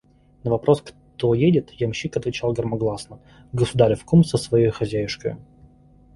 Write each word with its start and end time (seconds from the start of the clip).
На 0.43 0.49
вопрос: 0.49 0.81
кто 0.81 1.35
едет?– 1.35 1.69
ямщик 1.79 2.17
отвечал 2.17 2.53
громогласно: 2.53 3.19
«Государев 3.53 4.03
кум 4.03 4.23
со 4.23 4.37
своею 4.37 4.71
хозяюшкою». 4.71 5.37